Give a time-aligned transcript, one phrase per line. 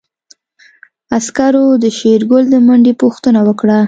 [1.17, 3.79] عسکرو د شېرګل د منډې پوښتنه وکړه.